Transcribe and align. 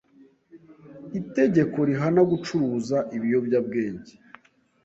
itegeko 1.19 1.77
rihana 1.89 2.21
gucuruza 2.31 2.97
ibiyobyabwenge 3.15 4.13